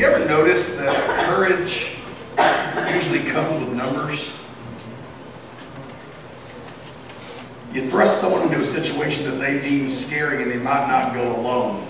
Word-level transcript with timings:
You 0.00 0.06
ever 0.06 0.24
notice 0.24 0.78
that 0.78 0.96
courage 1.26 1.94
usually 2.94 3.20
comes 3.30 3.62
with 3.62 3.76
numbers? 3.76 4.32
You 7.74 7.90
thrust 7.90 8.18
someone 8.18 8.44
into 8.44 8.60
a 8.60 8.64
situation 8.64 9.24
that 9.24 9.32
they 9.32 9.60
deem 9.60 9.90
scary 9.90 10.42
and 10.42 10.50
they 10.50 10.56
might 10.56 10.88
not 10.88 11.12
go 11.12 11.36
alone. 11.36 11.86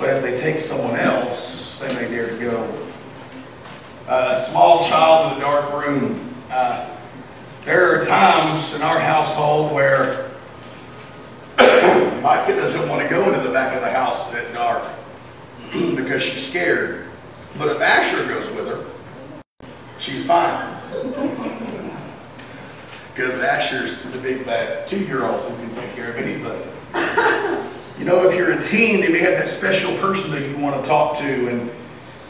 But 0.00 0.16
if 0.16 0.22
they 0.24 0.34
take 0.34 0.58
someone 0.58 0.98
else, 0.98 1.78
they 1.78 1.94
may 1.94 2.08
dare 2.08 2.30
to 2.30 2.36
go. 2.36 2.88
Uh, 4.08 4.30
a 4.32 4.34
small 4.34 4.82
child 4.82 5.30
in 5.30 5.38
a 5.38 5.40
dark 5.42 5.72
room. 5.72 6.34
Uh, 6.50 6.90
there 7.66 7.96
are 7.96 8.02
times 8.02 8.74
in 8.74 8.82
our 8.82 8.98
household 8.98 9.72
where 9.72 10.28
my 11.56 12.20
Micah 12.20 12.56
doesn't 12.56 12.88
want 12.88 13.00
to 13.00 13.08
go 13.08 13.32
into 13.32 13.46
the 13.46 13.54
back 13.54 13.76
of 13.76 13.80
the 13.80 13.92
house 13.92 14.34
at 14.34 14.52
dark 14.52 14.82
because 15.96 16.22
she's 16.22 16.46
scared. 16.48 17.06
But 17.58 17.68
if 17.68 17.80
Asher 17.80 18.26
goes 18.28 18.50
with 18.50 18.66
her, 18.68 18.84
she's 19.98 20.26
fine. 20.26 20.76
Because 23.12 23.40
Asher's 23.40 24.00
the 24.02 24.18
big 24.18 24.46
bad 24.46 24.86
two-year-old 24.86 25.42
who 25.42 25.56
can 25.56 25.74
take 25.74 25.94
care 25.94 26.10
of 26.10 26.16
anything. 26.16 26.62
You 28.00 28.06
know, 28.06 28.26
if 28.26 28.34
you're 28.34 28.52
a 28.52 28.58
teen, 28.58 29.02
you 29.02 29.10
may 29.10 29.18
have 29.18 29.34
that 29.34 29.46
special 29.46 29.94
person 29.98 30.30
that 30.30 30.48
you 30.48 30.56
want 30.56 30.82
to 30.82 30.88
talk 30.88 31.18
to, 31.18 31.48
and 31.48 31.70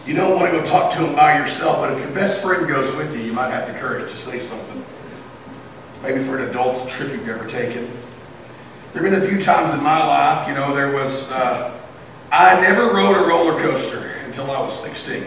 you 0.04 0.14
don't 0.14 0.34
want 0.34 0.50
to 0.50 0.58
go 0.58 0.64
talk 0.64 0.92
to 0.94 1.00
them 1.00 1.14
by 1.14 1.38
yourself, 1.38 1.78
but 1.78 1.92
if 1.92 2.00
your 2.00 2.10
best 2.10 2.42
friend 2.42 2.66
goes 2.66 2.90
with 2.96 3.16
you, 3.16 3.22
you 3.22 3.32
might 3.32 3.50
have 3.50 3.72
the 3.72 3.78
courage 3.78 4.10
to 4.10 4.16
say 4.16 4.40
something. 4.40 4.84
Maybe 6.02 6.24
for 6.24 6.38
an 6.38 6.48
adult 6.48 6.88
trip 6.88 7.12
you've 7.12 7.28
ever 7.28 7.46
taken. 7.46 7.88
There 8.92 9.04
have 9.04 9.12
been 9.12 9.22
a 9.22 9.28
few 9.28 9.40
times 9.40 9.72
in 9.72 9.80
my 9.80 10.04
life, 10.04 10.48
you 10.48 10.54
know, 10.54 10.74
there 10.74 10.92
was, 10.92 11.30
uh, 11.30 11.79
I 12.32 12.60
never 12.60 12.94
rode 12.94 13.16
a 13.16 13.26
roller 13.26 13.60
coaster 13.60 14.12
until 14.24 14.50
I 14.52 14.60
was 14.60 14.78
16. 14.78 15.24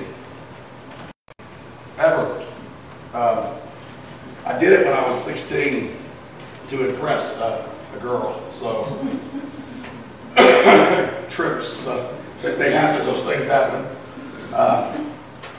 Ever. 1.98 2.46
Uh, 3.14 3.58
I 4.46 4.58
did 4.58 4.72
it 4.72 4.86
when 4.86 4.96
I 4.96 5.06
was 5.06 5.22
16 5.22 5.96
to 6.68 6.90
impress 6.90 7.38
uh, 7.42 7.68
a 7.94 8.00
girl. 8.00 8.42
So 8.50 8.86
trips, 11.30 11.88
uh, 11.88 12.18
they 12.42 12.72
happen, 12.72 13.06
those 13.06 13.24
things 13.24 13.48
happen. 13.48 13.86
Uh, 14.54 15.04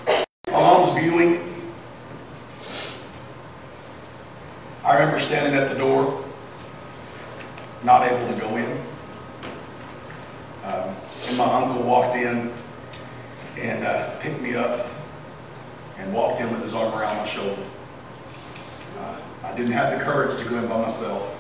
I 0.07 0.99
viewing, 0.99 1.63
I 4.83 4.95
remember 4.95 5.19
standing 5.19 5.55
at 5.61 5.69
the 5.69 5.79
door, 5.79 6.25
not 7.83 8.11
able 8.11 8.33
to 8.33 8.41
go 8.41 8.57
in. 8.57 8.81
Um, 10.65 10.97
and 11.29 11.39
my 11.39 11.45
uncle 11.45 11.83
walked 11.83 12.17
in 12.17 12.53
and 13.59 13.85
uh, 13.85 14.19
picked 14.19 14.41
me 14.41 14.55
up 14.55 14.87
and 15.99 16.13
walked 16.13 16.41
in 16.41 16.51
with 16.51 16.63
his 16.63 16.75
arm 16.75 16.93
around 16.93 17.17
my 17.17 17.24
shoulder. 17.35 17.63
Uh, 19.01 19.17
I 19.43 19.55
didn't 19.57 19.73
have 19.73 19.99
the 19.99 20.05
courage 20.05 20.39
to 20.39 20.49
go 20.49 20.57
in 20.57 20.69
by 20.69 20.81
myself. 20.81 21.33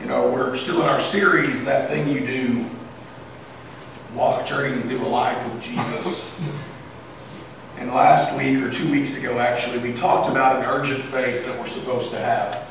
You 0.00 0.06
know, 0.06 0.30
we're 0.30 0.56
still 0.56 0.80
in 0.80 0.88
our 0.88 0.98
series, 0.98 1.62
That 1.66 1.90
Thing 1.90 2.08
You 2.08 2.26
Do, 2.26 2.66
walk 4.14 4.46
journeying 4.46 4.88
through 4.88 5.04
a 5.04 5.08
life 5.08 5.52
with 5.52 5.62
Jesus. 5.62 6.40
And 7.76 7.90
last 7.90 8.36
week, 8.38 8.62
or 8.62 8.70
two 8.70 8.90
weeks 8.90 9.18
ago 9.18 9.38
actually, 9.38 9.78
we 9.80 9.92
talked 9.92 10.30
about 10.30 10.56
an 10.56 10.64
urgent 10.64 11.02
faith 11.02 11.44
that 11.44 11.58
we're 11.58 11.66
supposed 11.66 12.10
to 12.12 12.18
have. 12.18 12.69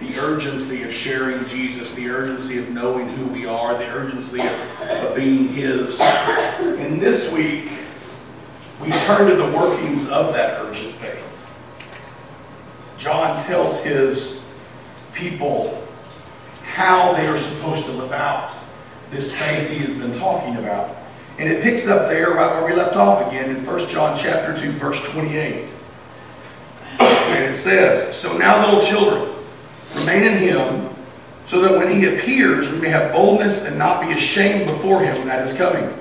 The 0.00 0.18
urgency 0.18 0.82
of 0.82 0.92
sharing 0.92 1.46
Jesus, 1.46 1.92
the 1.94 2.08
urgency 2.08 2.58
of 2.58 2.68
knowing 2.70 3.08
who 3.08 3.26
we 3.26 3.46
are, 3.46 3.76
the 3.78 3.88
urgency 3.88 4.40
of, 4.40 4.80
of 5.04 5.16
being 5.16 5.48
His. 5.48 6.00
And 6.60 7.00
this 7.00 7.32
week, 7.32 7.70
we 8.80 8.90
turn 8.90 9.30
to 9.30 9.36
the 9.36 9.56
workings 9.56 10.08
of 10.08 10.34
that 10.34 10.60
urgent 10.60 10.92
faith. 10.94 11.22
John 12.98 13.40
tells 13.44 13.82
his 13.82 14.44
people 15.14 15.86
how 16.62 17.12
they 17.14 17.26
are 17.26 17.38
supposed 17.38 17.84
to 17.86 17.92
live 17.92 18.12
out 18.12 18.54
this 19.10 19.34
faith 19.34 19.70
he 19.70 19.78
has 19.78 19.94
been 19.94 20.12
talking 20.12 20.56
about. 20.56 20.96
And 21.38 21.48
it 21.48 21.62
picks 21.62 21.86
up 21.86 22.08
there 22.08 22.30
right 22.30 22.50
where 22.50 22.66
we 22.66 22.74
left 22.74 22.96
off 22.96 23.26
again 23.28 23.54
in 23.54 23.64
1 23.64 23.88
John 23.88 24.16
chapter 24.16 24.60
2, 24.60 24.72
verse 24.72 25.00
28. 25.10 25.70
And 26.98 27.44
it 27.44 27.56
says, 27.56 28.16
So 28.16 28.36
now, 28.36 28.64
little 28.64 28.80
children, 28.80 29.35
remain 29.98 30.24
in 30.24 30.38
him, 30.38 30.88
so 31.46 31.60
that 31.60 31.76
when 31.76 31.92
he 31.92 32.06
appears, 32.06 32.68
we 32.68 32.78
may 32.78 32.88
have 32.88 33.12
boldness 33.12 33.66
and 33.66 33.78
not 33.78 34.06
be 34.06 34.12
ashamed 34.12 34.66
before 34.66 35.02
him 35.02 35.26
that 35.26 35.42
is 35.42 35.56
coming. 35.56 35.92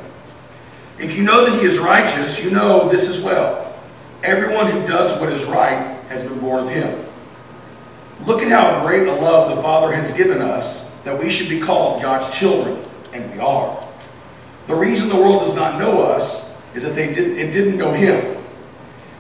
If 0.98 1.16
you 1.16 1.24
know 1.24 1.46
that 1.46 1.60
he 1.60 1.66
is 1.66 1.78
righteous, 1.78 2.44
you 2.44 2.52
know 2.52 2.90
this 2.90 3.08
as 3.08 3.22
well. 3.22 3.76
Everyone 4.24 4.72
who 4.72 4.88
does 4.88 5.20
what 5.20 5.32
is 5.32 5.44
right 5.46 5.98
has 6.10 6.24
been 6.24 6.40
born 6.40 6.64
of 6.64 6.70
him. 6.70 7.06
Look 8.26 8.42
at 8.42 8.48
how 8.50 8.84
great 8.86 9.08
a 9.08 9.14
love 9.14 9.56
the 9.56 9.62
Father 9.62 9.94
has 9.94 10.12
given 10.14 10.42
us 10.42 10.94
that 11.04 11.18
we 11.18 11.30
should 11.30 11.50
be 11.50 11.60
called 11.60 12.02
God's 12.02 12.36
children, 12.36 12.80
and 13.14 13.32
we 13.32 13.40
are. 13.40 13.88
The 14.68 14.76
reason 14.76 15.10
the 15.10 15.16
world 15.16 15.42
does 15.42 15.56
not 15.56 15.78
know 15.80 16.02
us 16.02 16.60
is 16.74 16.84
that 16.84 16.96
they 16.96 17.14
didn't, 17.14 17.38
it 17.38 17.52
didn't 17.52 17.78
know 17.78 17.94
him. 17.94 18.44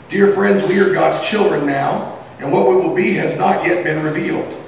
Dear 0.09 0.34
friends, 0.34 0.68
we 0.68 0.80
are 0.80 0.91
God's 0.94 1.28
children 1.28 1.68
now, 1.68 2.19
and 2.40 2.52
what 2.52 2.68
we 2.68 2.75
will 2.75 2.96
be 2.96 3.14
has 3.14 3.38
not 3.38 3.66
yet 3.66 3.84
been 3.84 4.03
revealed. 4.03 4.64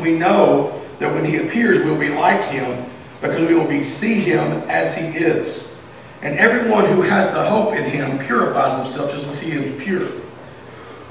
We 0.00 0.16
know 0.16 0.82
that 0.98 1.12
when 1.12 1.24
he 1.24 1.36
appears, 1.36 1.84
we'll 1.84 1.98
be 1.98 2.10
like 2.10 2.44
him 2.50 2.90
because 3.20 3.48
we 3.48 3.54
will 3.54 3.68
be 3.68 3.82
see 3.82 4.14
him 4.14 4.62
as 4.68 4.96
he 4.96 5.06
is. 5.06 5.76
And 6.22 6.38
everyone 6.38 6.86
who 6.86 7.02
has 7.02 7.30
the 7.30 7.44
hope 7.44 7.74
in 7.74 7.84
him 7.84 8.18
purifies 8.18 8.76
himself 8.76 9.12
just 9.12 9.28
as 9.28 9.40
he 9.40 9.52
is 9.52 9.82
pure. 9.82 10.08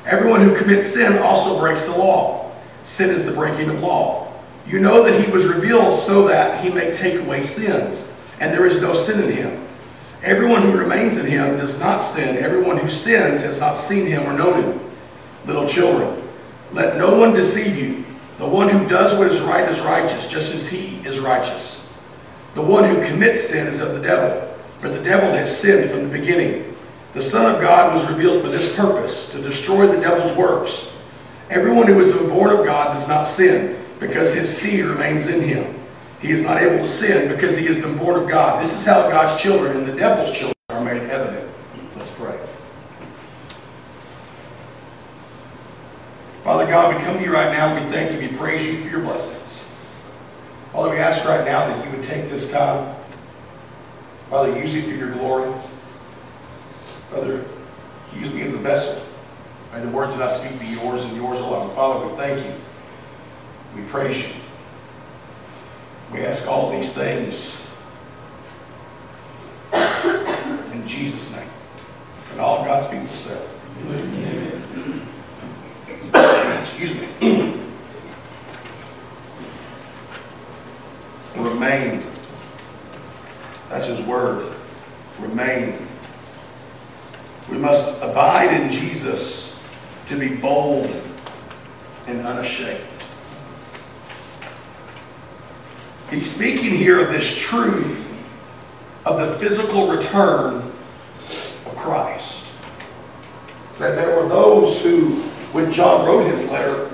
Everyone 0.05 0.41
who 0.41 0.55
commits 0.55 0.85
sin 0.85 1.17
also 1.19 1.59
breaks 1.59 1.85
the 1.85 1.97
law. 1.97 2.51
Sin 2.83 3.09
is 3.09 3.25
the 3.25 3.31
breaking 3.31 3.69
of 3.69 3.79
law. 3.81 4.31
You 4.67 4.79
know 4.79 5.03
that 5.03 5.23
he 5.23 5.31
was 5.31 5.45
revealed 5.45 5.97
so 5.97 6.27
that 6.27 6.63
he 6.63 6.69
may 6.69 6.91
take 6.91 7.19
away 7.21 7.41
sins, 7.41 8.13
and 8.39 8.51
there 8.51 8.65
is 8.65 8.81
no 8.81 8.93
sin 8.93 9.23
in 9.23 9.35
him. 9.35 9.67
Everyone 10.23 10.63
who 10.63 10.77
remains 10.77 11.17
in 11.17 11.25
him 11.25 11.57
does 11.57 11.79
not 11.79 11.99
sin. 11.99 12.37
Everyone 12.37 12.77
who 12.77 12.87
sins 12.87 13.43
has 13.43 13.59
not 13.59 13.77
seen 13.77 14.07
him 14.07 14.23
or 14.23 14.33
known 14.33 14.63
him. 14.63 14.79
Little 15.45 15.67
children, 15.67 16.23
let 16.71 16.97
no 16.97 17.15
one 17.19 17.33
deceive 17.33 17.77
you. 17.77 18.04
The 18.37 18.47
one 18.47 18.69
who 18.69 18.87
does 18.87 19.17
what 19.17 19.31
is 19.31 19.41
right 19.41 19.67
is 19.69 19.79
righteous, 19.79 20.27
just 20.27 20.53
as 20.53 20.69
he 20.69 20.97
is 21.07 21.19
righteous. 21.19 21.89
The 22.53 22.61
one 22.61 22.83
who 22.83 23.05
commits 23.05 23.49
sin 23.49 23.67
is 23.67 23.79
of 23.79 23.93
the 23.93 24.01
devil, 24.01 24.53
for 24.79 24.89
the 24.89 25.03
devil 25.03 25.31
has 25.31 25.55
sinned 25.55 25.89
from 25.89 26.03
the 26.03 26.17
beginning. 26.17 26.75
The 27.13 27.21
Son 27.21 27.53
of 27.53 27.61
God 27.61 27.93
was 27.93 28.09
revealed 28.09 28.41
for 28.43 28.49
this 28.49 28.75
purpose, 28.75 29.31
to 29.31 29.41
destroy 29.41 29.87
the 29.87 30.01
devil's 30.01 30.35
works. 30.37 30.91
Everyone 31.49 31.87
who 31.87 31.99
is 31.99 32.13
born 32.29 32.57
of 32.57 32.65
God 32.65 32.93
does 32.93 33.07
not 33.07 33.23
sin, 33.23 33.81
because 33.99 34.33
his 34.33 34.55
seed 34.55 34.85
remains 34.85 35.27
in 35.27 35.41
him. 35.41 35.75
He 36.21 36.31
is 36.31 36.43
not 36.43 36.61
able 36.61 36.79
to 36.79 36.87
sin 36.87 37.29
because 37.29 37.55
he 37.57 37.65
has 37.67 37.75
been 37.75 37.97
born 37.97 38.21
of 38.21 38.27
God. 38.27 38.61
This 38.61 38.73
is 38.73 38.85
how 38.85 39.09
God's 39.09 39.39
children 39.39 39.77
and 39.77 39.85
the 39.85 39.95
devil's 39.95 40.31
children 40.31 40.55
are 40.69 40.83
made 40.83 41.03
evident. 41.03 41.49
Let's 41.95 42.11
pray. 42.11 42.37
Father 46.45 46.67
God, 46.67 46.95
we 46.95 47.01
come 47.01 47.17
to 47.17 47.23
you 47.23 47.33
right 47.33 47.51
now. 47.51 47.73
We 47.73 47.81
thank 47.89 48.11
you. 48.11 48.19
We 48.19 48.37
praise 48.37 48.63
you 48.63 48.79
for 48.83 48.87
your 48.87 48.99
blessings. 48.99 49.67
Father, 50.71 50.91
we 50.91 50.97
ask 50.97 51.25
right 51.25 51.43
now 51.43 51.65
that 51.67 51.83
you 51.83 51.89
would 51.89 52.03
take 52.03 52.29
this 52.29 52.51
time. 52.51 52.95
Father, 54.29 54.55
use 54.55 54.75
it 54.75 54.83
for 54.83 54.93
your 54.93 55.11
glory. 55.11 55.51
Father, 57.09 57.43
use 58.13 58.31
me 58.31 58.43
as 58.43 58.53
a 58.53 58.59
vessel. 58.59 59.03
May 59.73 59.81
the 59.81 59.87
words 59.87 60.15
that 60.15 60.21
I 60.21 60.27
speak 60.27 60.59
be 60.59 60.67
yours 60.67 61.05
and 61.05 61.15
yours 61.15 61.39
alone. 61.39 61.73
Father, 61.73 62.05
we 62.05 62.13
thank 62.13 62.39
you. 62.45 62.53
We 63.75 63.81
praise 63.87 64.21
you. 64.21 64.35
We 66.13 66.19
ask 66.27 66.47
all 66.47 66.69
these 66.69 66.93
things 66.93 67.59
in 70.71 70.85
Jesus' 70.85 71.35
name. 71.35 71.49
And 72.33 72.39
all 72.39 72.63
God's 72.63 72.85
people 72.85 73.07
said. 73.07 73.49
Excuse 76.77 76.99
me. 76.99 77.07
Remain. 81.37 82.03
That's 83.69 83.85
his 83.85 84.01
word. 84.01 84.53
Remain. 85.19 85.87
We 87.49 87.57
must 87.57 88.01
abide 88.01 88.59
in 88.59 88.69
Jesus 88.69 89.57
to 90.07 90.19
be 90.19 90.35
bold 90.35 90.91
and 92.07 92.27
unashamed. 92.27 92.83
He's 96.09 96.29
speaking 96.29 96.71
here 96.71 96.99
of 96.99 97.09
this 97.09 97.33
truth 97.37 98.01
of 99.05 99.17
the 99.17 99.35
physical 99.39 99.87
return 99.87 100.55
of 100.55 101.75
Christ. 101.77 102.43
That 103.79 103.95
there 103.95 104.21
were 104.21 104.27
those 104.27 104.81
who, 104.81 105.14
when 105.55 105.71
John 105.71 106.05
wrote 106.05 106.29
his 106.29 106.49
letter, 106.51 106.91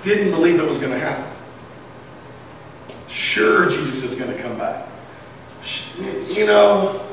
didn't 0.00 0.30
believe 0.30 0.58
it 0.58 0.66
was 0.66 0.78
going 0.78 0.92
to 0.92 0.98
happen. 0.98 1.30
Sure, 3.06 3.68
Jesus 3.68 4.02
is 4.02 4.18
going 4.18 4.34
to 4.34 4.42
come 4.42 4.56
back. 4.56 4.88
You 6.30 6.46
know, 6.46 7.06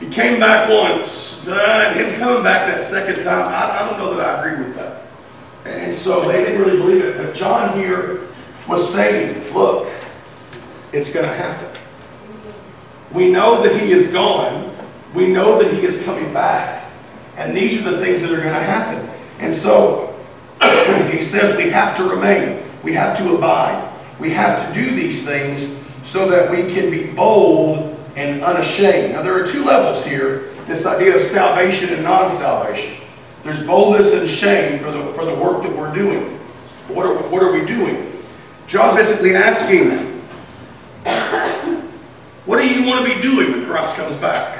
he 0.00 0.08
came 0.08 0.40
back 0.40 0.68
once, 0.68 1.44
but 1.44 1.96
him 1.96 2.18
coming 2.18 2.42
back 2.42 2.66
that 2.66 2.82
second 2.82 3.22
time, 3.22 3.46
I, 3.46 3.78
I 3.78 3.88
don't 3.88 3.98
know 4.00 4.12
that 4.16 4.26
I 4.26 4.44
agree 4.44 4.66
with 4.66 4.74
that. 4.74 5.02
And 5.64 5.92
so 5.92 6.26
they 6.26 6.44
didn't 6.44 6.62
really 6.62 6.76
believe 6.76 7.04
it. 7.04 7.16
But 7.16 7.32
John 7.32 7.78
here 7.78 8.22
was 8.68 8.92
saying, 8.92 9.54
look, 9.54 9.88
it's 10.92 11.12
going 11.12 11.26
to 11.26 11.32
happen. 11.32 11.80
We 13.12 13.30
know 13.30 13.62
that 13.62 13.80
he 13.80 13.92
is 13.92 14.12
gone. 14.12 14.76
We 15.14 15.28
know 15.28 15.62
that 15.62 15.72
he 15.72 15.86
is 15.86 16.02
coming 16.02 16.32
back. 16.32 16.90
And 17.36 17.56
these 17.56 17.80
are 17.80 17.88
the 17.88 18.04
things 18.04 18.22
that 18.22 18.32
are 18.32 18.42
going 18.42 18.52
to 18.52 18.60
happen. 18.60 19.09
And 19.40 19.52
so 19.52 20.14
he 21.10 21.22
says 21.22 21.56
we 21.56 21.70
have 21.70 21.96
to 21.96 22.04
remain. 22.04 22.62
We 22.82 22.92
have 22.94 23.16
to 23.18 23.34
abide. 23.34 23.90
We 24.18 24.30
have 24.30 24.66
to 24.66 24.74
do 24.74 24.94
these 24.94 25.26
things 25.26 25.78
so 26.02 26.28
that 26.30 26.50
we 26.50 26.72
can 26.72 26.90
be 26.90 27.12
bold 27.12 27.98
and 28.16 28.42
unashamed. 28.42 29.14
Now, 29.14 29.22
there 29.22 29.34
are 29.34 29.46
two 29.46 29.64
levels 29.64 30.04
here 30.04 30.50
this 30.66 30.86
idea 30.86 31.16
of 31.16 31.20
salvation 31.20 31.92
and 31.92 32.04
non 32.04 32.28
salvation. 32.28 32.96
There's 33.42 33.60
boldness 33.66 34.14
and 34.14 34.28
shame 34.28 34.78
for 34.78 34.92
the, 34.92 35.12
for 35.14 35.24
the 35.24 35.34
work 35.34 35.62
that 35.64 35.76
we're 35.76 35.92
doing. 35.92 36.38
What 36.88 37.06
are, 37.06 37.16
what 37.28 37.42
are 37.42 37.52
we 37.52 37.64
doing? 37.64 38.12
John's 38.66 38.94
basically 38.94 39.34
asking, 39.34 39.88
them, 39.88 40.20
what 42.46 42.58
do 42.58 42.68
you 42.68 42.86
want 42.86 43.04
to 43.04 43.14
be 43.14 43.20
doing 43.20 43.50
when 43.52 43.64
Christ 43.64 43.96
comes 43.96 44.16
back? 44.16 44.58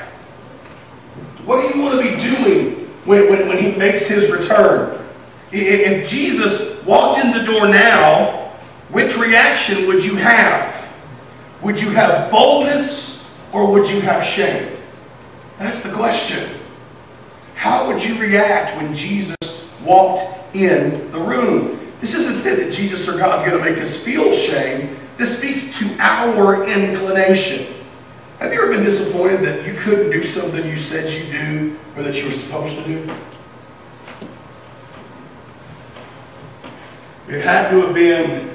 What 1.44 1.60
do 1.60 1.78
you 1.78 1.84
want 1.84 2.00
to 2.00 2.10
be 2.10 2.20
doing 2.20 2.79
when, 3.04 3.30
when, 3.30 3.48
when 3.48 3.58
he 3.58 3.76
makes 3.78 4.06
his 4.06 4.30
return? 4.30 4.98
If 5.52 6.08
Jesus 6.08 6.84
walked 6.84 7.18
in 7.18 7.32
the 7.32 7.42
door 7.44 7.68
now, 7.68 8.52
which 8.90 9.16
reaction 9.16 9.86
would 9.86 10.04
you 10.04 10.16
have? 10.16 10.88
Would 11.62 11.80
you 11.80 11.90
have 11.90 12.30
boldness 12.30 13.24
or 13.52 13.70
would 13.70 13.88
you 13.88 14.00
have 14.00 14.24
shame? 14.24 14.76
That's 15.58 15.82
the 15.82 15.94
question. 15.94 16.48
How 17.54 17.86
would 17.86 18.02
you 18.02 18.18
react 18.18 18.74
when 18.76 18.94
Jesus 18.94 19.36
walked 19.84 20.22
in 20.54 21.10
the 21.12 21.20
room? 21.20 21.78
This 22.00 22.14
isn't 22.14 22.42
said 22.42 22.58
that 22.58 22.72
Jesus 22.72 23.06
or 23.08 23.18
God's 23.18 23.42
going 23.42 23.62
to 23.62 23.70
make 23.70 23.78
us 23.78 24.02
feel 24.02 24.32
shame. 24.32 24.96
This 25.18 25.38
speaks 25.38 25.78
to 25.78 25.96
our 25.98 26.66
inclination. 26.66 27.74
Have 28.40 28.52
you 28.54 28.62
ever 28.62 28.72
been 28.72 28.82
disappointed 28.82 29.42
that 29.42 29.66
you 29.66 29.74
couldn't 29.74 30.10
do 30.10 30.22
something 30.22 30.64
you 30.64 30.78
said 30.78 31.10
you 31.10 31.30
do 31.30 31.76
or 31.94 32.02
that 32.02 32.18
you 32.18 32.24
were 32.24 32.32
supposed 32.32 32.74
to 32.74 32.82
do? 32.84 33.02
It 37.28 37.44
had 37.44 37.68
to 37.68 37.82
have 37.82 37.94
been 37.94 38.48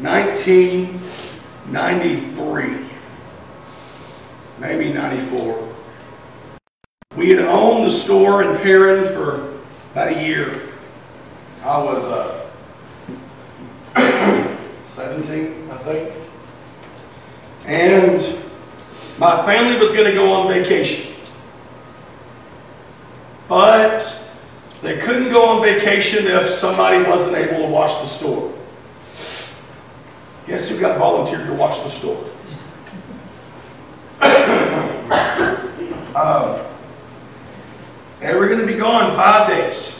1993, 0.00 2.86
maybe 4.58 4.92
94. 4.92 5.68
We 7.14 7.30
had 7.30 7.44
owned 7.44 7.86
the 7.86 7.90
store 7.90 8.42
in 8.42 8.56
Perrin 8.56 9.04
for 9.14 9.60
about 9.92 10.08
a 10.08 10.26
year. 10.26 10.60
I 11.62 11.84
was 11.84 12.04
uh, 12.04 12.50
17, 14.82 15.70
I 15.70 15.76
think. 15.76 16.12
And 17.68 18.20
my 19.18 19.44
family 19.44 19.78
was 19.78 19.92
going 19.92 20.06
to 20.06 20.14
go 20.14 20.32
on 20.32 20.48
vacation. 20.48 21.14
But 23.46 24.26
they 24.82 24.96
couldn't 24.96 25.30
go 25.30 25.48
on 25.48 25.62
vacation 25.62 26.26
if 26.26 26.48
somebody 26.48 27.02
wasn't 27.08 27.36
able 27.36 27.66
to 27.66 27.68
watch 27.68 28.00
the 28.00 28.06
store. 28.06 28.52
Guess 30.46 30.70
who 30.70 30.80
got 30.80 30.98
volunteered 30.98 31.46
to 31.46 31.52
watch 31.52 31.82
the 31.82 31.90
store? 31.90 32.24
um, 36.16 36.64
they 38.20 38.34
were 38.34 38.48
going 38.48 38.60
to 38.60 38.66
be 38.66 38.74
gone 38.74 39.14
five 39.14 39.48
days. 39.48 39.94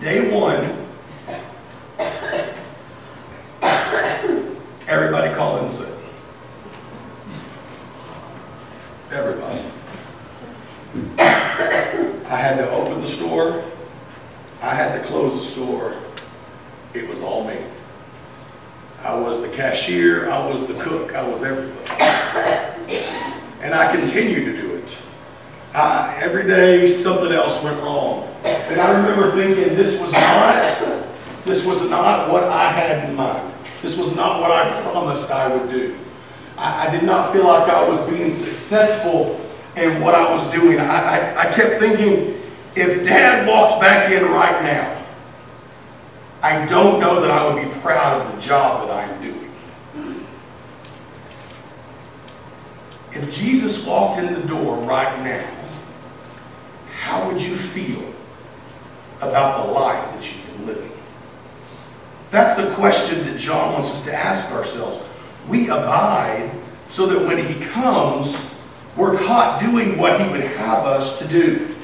Day 0.00 0.30
one, 0.30 0.80
everybody 4.88 5.34
called 5.34 5.62
in 5.62 5.68
sick. 5.68 5.94
Everybody. 9.12 9.49
I 12.30 12.36
had 12.36 12.56
to 12.58 12.70
open 12.70 13.00
the 13.00 13.06
store. 13.06 13.62
I 14.62 14.74
had 14.74 15.00
to 15.00 15.06
close 15.08 15.38
the 15.38 15.44
store. 15.44 15.96
It 16.94 17.08
was 17.08 17.22
all 17.22 17.44
me. 17.44 17.56
I 19.02 19.18
was 19.18 19.40
the 19.40 19.48
cashier, 19.48 20.30
I 20.30 20.46
was 20.46 20.66
the 20.66 20.74
cook, 20.74 21.14
I 21.14 21.26
was 21.26 21.42
everything. 21.42 21.86
And 23.62 23.74
I 23.74 23.90
continue 23.94 24.44
to 24.44 24.60
do 24.60 24.74
it. 24.76 24.96
I, 25.72 26.18
every 26.20 26.46
day 26.46 26.86
something 26.86 27.32
else 27.32 27.62
went 27.64 27.80
wrong. 27.82 28.28
And 28.44 28.80
I 28.80 29.00
remember 29.00 29.32
thinking 29.32 29.74
this 29.74 30.00
was 30.00 30.12
not, 30.12 31.06
this 31.44 31.64
was 31.64 31.88
not 31.88 32.30
what 32.30 32.44
I 32.44 32.70
had 32.70 33.08
in 33.08 33.16
mind. 33.16 33.54
This 33.80 33.96
was 33.96 34.14
not 34.14 34.40
what 34.40 34.50
I 34.50 34.82
promised 34.82 35.30
I 35.30 35.56
would 35.56 35.70
do. 35.70 35.96
I, 36.58 36.88
I 36.88 36.90
did 36.90 37.04
not 37.04 37.32
feel 37.32 37.44
like 37.44 37.70
I 37.70 37.88
was 37.88 38.00
being 38.10 38.28
successful 38.28 39.40
in 39.80 40.00
what 40.02 40.14
I 40.14 40.30
was 40.32 40.50
doing. 40.50 40.78
I, 40.78 40.84
I, 40.84 41.48
I 41.48 41.52
kept 41.52 41.80
thinking, 41.80 42.40
if 42.76 43.04
dad 43.04 43.48
walked 43.48 43.80
back 43.80 44.10
in 44.12 44.24
right 44.24 44.62
now, 44.62 44.96
I 46.42 46.64
don't 46.66 47.00
know 47.00 47.20
that 47.20 47.30
I 47.30 47.46
would 47.46 47.62
be 47.62 47.80
proud 47.80 48.26
of 48.26 48.34
the 48.34 48.40
job 48.40 48.86
that 48.86 48.96
I'm 48.96 49.22
doing. 49.22 49.40
If 53.12 53.34
Jesus 53.34 53.84
walked 53.86 54.18
in 54.18 54.32
the 54.32 54.46
door 54.46 54.76
right 54.76 55.22
now, 55.22 55.48
how 57.00 57.26
would 57.26 57.42
you 57.42 57.56
feel 57.56 58.04
about 59.20 59.66
the 59.66 59.72
life 59.72 60.12
that 60.12 60.32
you've 60.32 60.56
been 60.56 60.66
living? 60.66 60.92
That's 62.30 62.54
the 62.60 62.72
question 62.74 63.24
that 63.24 63.38
John 63.38 63.72
wants 63.72 63.90
us 63.90 64.04
to 64.04 64.14
ask 64.14 64.52
ourselves. 64.52 65.04
We 65.48 65.68
abide 65.68 66.52
so 66.88 67.06
that 67.06 67.26
when 67.26 67.44
he 67.44 67.64
comes, 67.66 68.36
we're 68.96 69.16
caught 69.18 69.60
doing 69.60 69.98
what 69.98 70.20
he 70.20 70.28
would 70.28 70.40
have 70.40 70.84
us 70.84 71.18
to 71.18 71.28
do. 71.28 71.74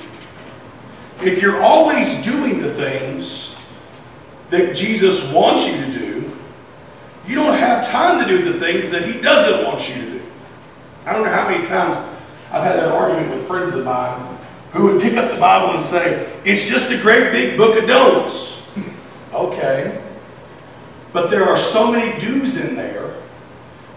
If 1.23 1.41
you're 1.41 1.63
always 1.63 2.23
doing 2.25 2.61
the 2.61 2.75
things 2.75 3.57
that 4.51 4.75
Jesus 4.75 5.31
wants 5.33 5.67
you 5.67 5.85
to 5.85 5.99
do, 5.99 6.37
you 7.27 7.35
don't 7.35 7.57
have 7.59 7.87
time 7.87 8.23
to 8.23 8.29
do 8.29 8.53
the 8.53 8.59
things 8.61 8.91
that 8.91 9.05
he 9.05 9.21
doesn't 9.21 9.65
want 9.67 9.89
you 9.89 9.95
to 9.95 10.11
do. 10.11 10.23
I 11.07 11.13
don't 11.13 11.25
know 11.25 11.33
how 11.33 11.49
many 11.49 11.65
times 11.65 11.97
I've 12.51 12.63
had 12.63 12.77
that 12.77 12.93
argument 12.93 13.35
with 13.35 13.47
friends 13.47 13.75
of 13.75 13.85
mine 13.85 14.39
who 14.73 14.93
would 14.93 15.03
pick 15.03 15.17
up 15.17 15.33
the 15.33 15.41
Bible 15.41 15.75
and 15.75 15.83
say, 15.83 16.33
it's 16.45 16.69
just 16.69 16.93
a 16.93 16.99
great 16.99 17.33
big 17.33 17.57
book 17.57 17.81
of 17.81 17.89
don'ts. 17.89 18.71
okay. 19.33 20.03
But 21.13 21.31
there 21.31 21.45
are 21.45 21.57
so 21.57 21.91
many 21.91 22.19
do's 22.21 22.57
in 22.57 22.77
there 22.77 23.15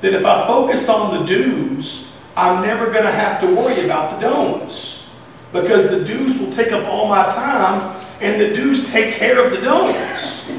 that 0.02 0.14
if 0.14 0.26
I 0.26 0.48
focus 0.48 0.88
on 0.88 1.20
the 1.20 1.26
do's, 1.26 2.09
I'm 2.40 2.62
never 2.62 2.86
going 2.86 3.04
to 3.04 3.12
have 3.12 3.42
to 3.42 3.48
worry 3.48 3.84
about 3.86 4.20
the 4.20 4.28
don'ts. 4.28 5.10
Because 5.52 5.90
the 5.90 6.06
do's 6.06 6.40
will 6.40 6.52
take 6.52 6.72
up 6.72 6.88
all 6.88 7.08
my 7.08 7.26
time 7.28 8.00
and 8.22 8.40
the 8.40 8.56
do's 8.56 8.90
take 8.90 9.16
care 9.16 9.44
of 9.44 9.52
the 9.52 9.60
don'ts. 9.60 10.50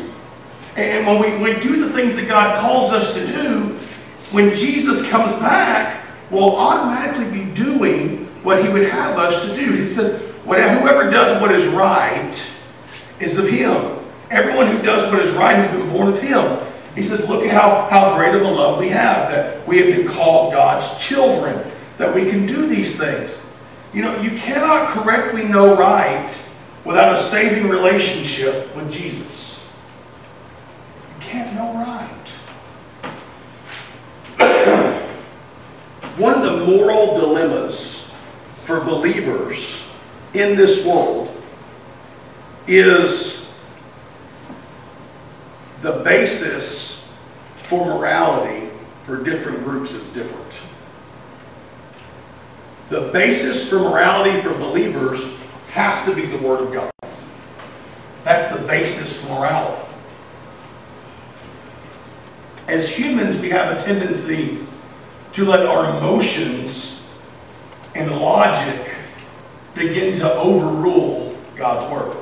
And 0.76 1.06
when 1.06 1.20
we, 1.20 1.52
we 1.52 1.60
do 1.60 1.82
the 1.82 1.90
things 1.90 2.16
that 2.16 2.28
God 2.28 2.58
calls 2.60 2.92
us 2.92 3.14
to 3.14 3.26
do, 3.26 3.78
when 4.30 4.52
Jesus 4.52 5.08
comes 5.10 5.32
back, 5.36 6.04
we'll 6.30 6.54
automatically 6.56 7.30
be 7.30 7.52
doing 7.54 8.26
what 8.42 8.64
he 8.64 8.70
would 8.70 8.88
have 8.88 9.18
us 9.18 9.48
to 9.48 9.54
do. 9.54 9.72
He 9.72 9.86
says, 9.86 10.20
whoever 10.44 11.10
does 11.10 11.40
what 11.40 11.50
is 11.50 11.66
right 11.68 12.32
is 13.20 13.38
of 13.38 13.48
him. 13.48 13.98
Everyone 14.30 14.66
who 14.66 14.80
does 14.82 15.12
what 15.12 15.20
is 15.24 15.34
right 15.34 15.56
has 15.56 15.68
been 15.68 15.88
born 15.90 16.08
of 16.08 16.20
him. 16.20 16.58
He 16.94 17.02
says, 17.02 17.28
look 17.28 17.44
at 17.44 17.50
how, 17.52 17.88
how 17.90 18.16
great 18.16 18.34
of 18.34 18.42
a 18.42 18.50
love 18.50 18.78
we 18.78 18.88
have, 18.88 19.30
that 19.30 19.66
we 19.66 19.78
have 19.78 19.96
been 19.96 20.08
called 20.08 20.52
God's 20.52 21.04
children, 21.04 21.69
that 22.00 22.14
we 22.14 22.24
can 22.24 22.46
do 22.46 22.66
these 22.66 22.96
things. 22.96 23.46
You 23.92 24.00
know, 24.00 24.18
you 24.22 24.30
cannot 24.30 24.88
correctly 24.88 25.44
know 25.44 25.76
right 25.76 26.34
without 26.82 27.12
a 27.12 27.16
saving 27.16 27.68
relationship 27.68 28.74
with 28.74 28.90
Jesus. 28.90 29.62
You 31.08 31.20
can't 31.20 31.54
know 31.54 31.74
right. 31.74 32.06
One 36.16 36.32
of 36.32 36.42
the 36.42 36.64
moral 36.64 37.20
dilemmas 37.20 38.10
for 38.64 38.80
believers 38.80 39.86
in 40.32 40.56
this 40.56 40.86
world 40.86 41.28
is 42.66 43.52
the 45.82 46.00
basis 46.02 47.12
for 47.56 47.84
morality 47.84 48.70
for 49.04 49.22
different 49.22 49.64
groups 49.64 49.92
is 49.92 50.10
different. 50.10 50.69
The 52.90 53.08
basis 53.12 53.70
for 53.70 53.78
morality 53.78 54.40
for 54.40 54.52
believers 54.58 55.36
has 55.68 56.04
to 56.06 56.14
be 56.14 56.22
the 56.22 56.38
Word 56.38 56.60
of 56.60 56.72
God. 56.72 56.90
That's 58.24 58.52
the 58.52 58.66
basis 58.66 59.24
for 59.24 59.34
morality. 59.34 59.80
As 62.66 62.90
humans, 62.90 63.38
we 63.38 63.48
have 63.50 63.76
a 63.76 63.80
tendency 63.80 64.58
to 65.34 65.44
let 65.44 65.66
our 65.66 65.96
emotions 65.98 67.06
and 67.94 68.10
logic 68.10 68.96
begin 69.76 70.12
to 70.14 70.34
overrule 70.34 71.38
God's 71.54 71.84
Word. 71.92 72.16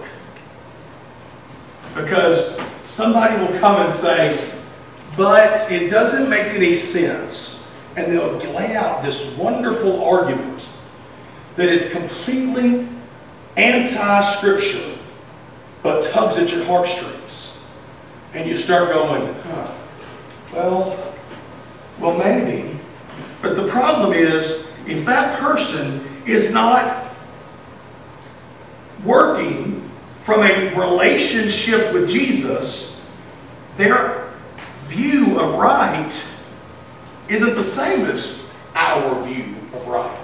Because 1.95 2.61
somebody 2.85 3.41
will 3.41 3.59
come 3.59 3.81
and 3.81 3.89
say, 3.89 4.53
but 5.17 5.73
it 5.73 5.89
doesn't 5.89 6.29
make 6.29 6.49
any 6.49 6.75
sense. 6.75 7.58
And 7.99 8.12
they'll 8.12 8.37
lay 8.55 8.76
out 8.76 9.02
this 9.02 9.37
wonderful 9.37 10.05
argument 10.05 10.69
that 11.57 11.69
is 11.69 11.90
completely 11.93 12.87
anti-scripture, 13.57 14.97
but 15.83 16.05
tugs 16.05 16.37
at 16.37 16.52
your 16.52 16.64
heartstrings. 16.64 17.55
And 18.35 18.49
you 18.49 18.57
start 18.57 18.93
going, 18.93 19.35
huh, 19.43 19.75
well, 20.55 21.14
well, 21.99 22.17
maybe. 22.17 22.78
But 23.43 23.57
the 23.57 23.67
problem 23.67 24.12
is, 24.12 24.73
if 24.87 25.05
that 25.07 25.40
person 25.40 26.00
is 26.25 26.52
not 26.52 27.12
working 29.05 29.90
from 30.23 30.43
a 30.45 30.73
relationship 30.78 31.93
with 31.93 32.09
Jesus, 32.09 33.05
their 33.76 34.31
view 34.87 35.40
of 35.40 35.59
right 35.59 36.12
isn't 37.29 37.55
the 37.55 37.63
same 37.63 38.07
as 38.07 38.45
our 38.75 39.23
view 39.25 39.55
of 39.75 39.87
right. 39.87 40.17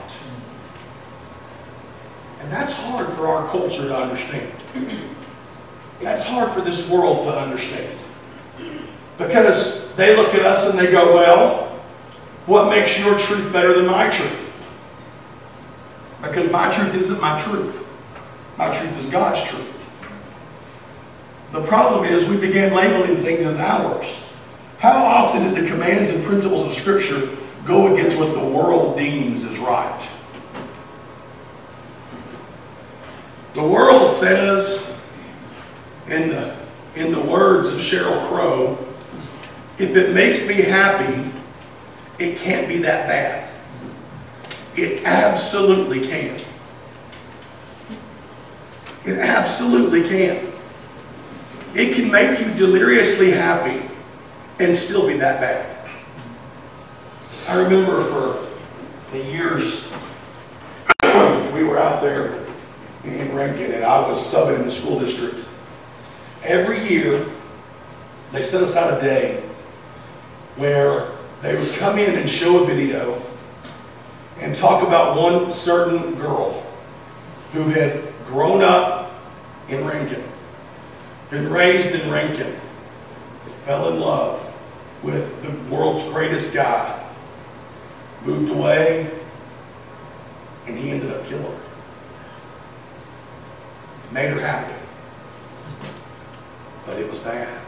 And 2.40 2.50
that's 2.52 2.72
hard 2.72 3.08
for 3.14 3.26
our 3.26 3.48
culture 3.48 3.82
to 3.82 3.96
understand. 3.96 4.52
That's 6.00 6.24
hard 6.24 6.50
for 6.52 6.60
this 6.60 6.88
world 6.90 7.24
to 7.24 7.36
understand. 7.36 7.98
Because 9.16 9.94
they 9.94 10.16
look 10.16 10.34
at 10.34 10.42
us 10.42 10.68
and 10.68 10.78
they 10.78 10.90
go, 10.90 11.14
well, 11.14 11.64
what 12.46 12.68
makes 12.68 12.98
your 12.98 13.16
truth 13.16 13.52
better 13.52 13.72
than 13.72 13.86
my 13.86 14.10
truth? 14.10 14.40
Because 16.20 16.50
my 16.50 16.70
truth 16.70 16.94
isn't 16.94 17.20
my 17.20 17.38
truth. 17.38 17.86
My 18.58 18.70
truth 18.70 18.98
is 18.98 19.06
God's 19.06 19.42
truth. 19.42 19.70
The 21.52 21.62
problem 21.62 22.04
is 22.04 22.28
we 22.28 22.36
began 22.36 22.74
labeling 22.74 23.22
things 23.22 23.44
as 23.44 23.56
ours. 23.56 24.28
How 24.84 25.02
often 25.02 25.44
did 25.44 25.64
the 25.64 25.66
commands 25.66 26.10
and 26.10 26.22
principles 26.22 26.66
of 26.66 26.74
Scripture 26.74 27.30
go 27.64 27.94
against 27.94 28.18
what 28.18 28.34
the 28.34 28.44
world 28.44 28.98
deems 28.98 29.42
as 29.42 29.58
right? 29.58 30.08
The 33.54 33.62
world 33.62 34.10
says, 34.10 34.94
in 36.06 36.28
the, 36.28 36.54
in 36.96 37.12
the 37.12 37.20
words 37.22 37.68
of 37.68 37.76
Sheryl 37.76 38.28
Crow, 38.28 38.72
if 39.78 39.96
it 39.96 40.12
makes 40.12 40.46
me 40.46 40.56
happy, 40.56 41.30
it 42.18 42.36
can't 42.36 42.68
be 42.68 42.76
that 42.76 43.08
bad. 43.08 43.50
It 44.76 45.02
absolutely 45.06 46.06
can. 46.06 46.38
It 49.06 49.16
absolutely 49.16 50.02
can. 50.02 50.52
It 51.74 51.94
can 51.94 52.10
make 52.10 52.38
you 52.38 52.52
deliriously 52.52 53.30
happy 53.30 53.83
and 54.64 54.74
still 54.74 55.06
be 55.06 55.16
that 55.18 55.40
bad. 55.40 55.76
I 57.48 57.60
remember 57.62 58.00
for 58.00 58.48
the 59.12 59.22
years 59.24 59.92
we 61.52 61.64
were 61.64 61.78
out 61.78 62.00
there 62.00 62.46
in 63.04 63.34
Rankin 63.34 63.72
and 63.72 63.84
I 63.84 64.08
was 64.08 64.18
subbing 64.18 64.60
in 64.60 64.64
the 64.64 64.72
school 64.72 64.98
district. 64.98 65.44
Every 66.42 66.80
year, 66.88 67.26
they 68.32 68.42
set 68.42 68.62
aside 68.62 68.98
a 68.98 69.00
day 69.00 69.42
where 70.56 71.10
they 71.42 71.54
would 71.54 71.72
come 71.74 71.98
in 71.98 72.18
and 72.18 72.28
show 72.28 72.64
a 72.64 72.66
video 72.66 73.20
and 74.40 74.54
talk 74.54 74.86
about 74.86 75.20
one 75.20 75.50
certain 75.50 76.14
girl 76.14 76.64
who 77.52 77.64
had 77.64 78.02
grown 78.24 78.62
up 78.62 79.12
in 79.68 79.84
Rankin, 79.84 80.24
been 81.30 81.50
raised 81.50 81.94
in 81.94 82.10
Rankin, 82.10 82.56
fell 83.64 83.92
in 83.92 84.00
love 84.00 84.43
with 85.04 85.42
the 85.42 85.74
world's 85.74 86.02
greatest 86.04 86.54
guy, 86.54 87.00
moved 88.24 88.50
away, 88.50 89.10
and 90.66 90.78
he 90.78 90.90
ended 90.90 91.12
up 91.12 91.24
killing 91.26 91.44
her. 91.44 91.60
Made 94.10 94.30
her 94.30 94.40
happy. 94.40 94.72
But 96.86 96.98
it 96.98 97.08
was 97.08 97.18
bad. 97.18 97.60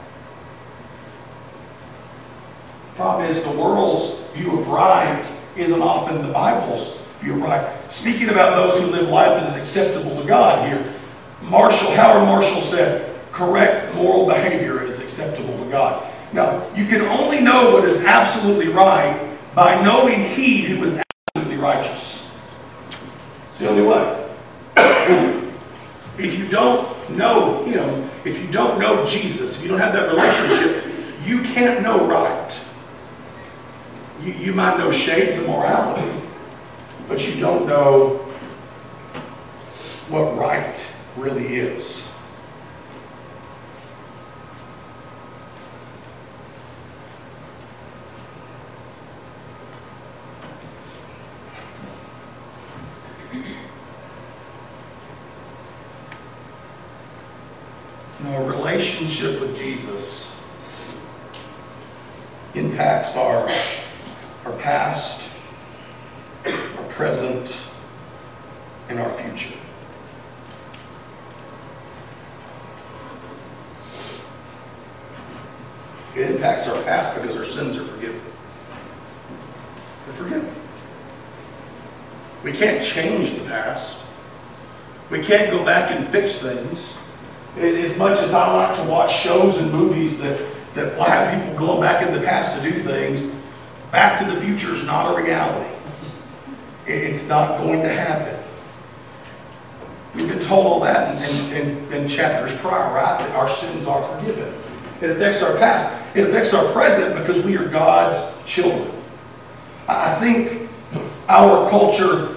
Problem 2.95 3.29
is, 3.29 3.43
the 3.43 3.51
world's 3.51 4.23
view 4.33 4.59
of 4.59 4.69
right 4.69 5.23
isn't 5.57 5.83
often 5.83 6.27
the 6.27 6.33
Bible's 6.33 6.99
view 7.21 7.35
of 7.35 7.43
right. 7.43 7.93
Speaking 7.93 8.31
about 8.31 8.57
those 8.57 8.81
who 8.81 8.87
live 8.87 9.11
life 9.11 9.39
that 9.39 9.49
is 9.49 9.57
acceptable 9.57 10.19
to 10.21 10.27
God 10.27 10.67
here, 10.67 10.95
Marshall, 11.43 11.91
Howard 11.93 12.25
Marshall 12.25 12.63
said, 12.63 13.15
correct 13.33 13.95
moral 13.95 14.27
behavior 14.27 14.83
is 14.83 15.01
acceptable 15.01 15.59
to 15.63 15.71
God. 15.71 16.13
Now, 16.33 16.67
you 16.75 16.87
can 16.87 17.03
only 17.03 17.41
know 17.41 17.71
what 17.71 17.85
is 17.85 18.05
absolutely 18.05 18.69
right 18.69 19.37
by 19.55 19.83
knowing 19.83 20.21
He 20.21 20.63
who 20.63 20.83
is 20.83 21.01
absolutely 21.35 21.63
righteous. 21.63 22.29
It's 23.51 23.61
the 23.61 23.69
only 23.69 23.87
way. 23.87 24.29
if 26.19 26.39
you 26.39 26.47
don't 26.49 27.17
know 27.17 27.65
Him, 27.65 28.11
if 28.25 28.43
you 28.43 28.51
don't 28.51 28.79
know 28.79 29.05
Jesus, 29.07 29.57
if 29.57 29.63
you 29.63 29.69
don't 29.69 29.79
have 29.79 29.93
that 29.93 30.11
relationship, 30.11 30.85
you 31.25 31.43
can't 31.43 31.83
know 31.83 32.07
right. 32.07 32.61
You, 34.23 34.33
you 34.33 34.53
might 34.53 34.79
know 34.79 34.91
shades 34.91 35.39
of 35.39 35.47
morality, 35.47 36.11
but 37.09 37.27
you 37.29 37.41
don't 37.41 37.67
know 37.67 38.17
what 40.09 40.37
right 40.37 40.95
really 41.17 41.57
is. 41.57 42.06
A 58.25 58.45
relationship 58.45 59.41
with 59.41 59.57
Jesus 59.57 60.35
impacts 62.55 63.15
our, 63.17 63.49
our 64.47 64.53
past, 64.59 65.31
our 66.47 66.85
present, 66.89 67.57
and 68.89 68.99
our 68.99 69.11
future. 69.11 69.55
It 76.17 76.31
impacts 76.31 76.67
our 76.67 76.83
past 76.85 77.15
because 77.15 77.37
our 77.37 77.45
sins 77.45 77.77
are 77.77 77.85
forgiven. 77.85 78.21
They're 80.07 80.15
forgiven. 80.15 80.55
We 82.43 82.53
can't 82.53 82.83
change 82.83 83.35
the 83.35 83.45
past. 83.45 83.99
We 85.11 85.23
can't 85.23 85.51
go 85.51 85.63
back 85.63 85.91
and 85.91 86.09
fix 86.09 86.39
things. 86.39 86.96
As 87.57 87.97
much 87.97 88.19
as 88.21 88.35
I 88.35 88.53
like 88.53 88.77
to 88.77 88.85
watch 88.85 89.15
shows 89.15 89.57
and 89.57 89.73
movies 89.73 90.19
that, 90.21 90.47
that 90.75 90.93
have 90.99 91.43
people 91.43 91.59
going 91.59 91.81
back 91.81 92.07
in 92.07 92.13
the 92.13 92.21
past 92.21 92.57
to 92.57 92.71
do 92.71 92.81
things, 92.81 93.25
Back 93.93 94.19
to 94.19 94.31
the 94.31 94.41
Future 94.41 94.75
is 94.75 94.85
not 94.85 95.13
a 95.17 95.23
reality. 95.23 95.75
It's 96.87 97.29
not 97.29 97.59
going 97.59 97.83
to 97.83 97.89
happen. 97.89 98.43
We've 100.15 100.29
been 100.29 100.39
told 100.41 100.67
all 100.67 100.81
that 100.81 101.17
in, 101.53 101.63
in, 101.63 101.93
in 101.93 102.09
chapters 102.09 102.57
prior, 102.59 102.95
right? 102.95 103.19
That 103.19 103.35
our 103.35 103.49
sins 103.49 103.87
are 103.87 104.03
forgiven. 104.03 104.53
It 105.01 105.11
affects 105.11 105.43
our 105.43 105.57
past. 105.59 106.17
It 106.17 106.29
affects 106.29 106.55
our 106.55 106.71
present 106.73 107.17
because 107.17 107.45
we 107.45 107.57
are 107.57 107.69
God's 107.69 108.35
children. 108.45 108.91
I 109.89 110.15
think 110.21 110.69
our 111.29 111.69
culture, 111.71 112.37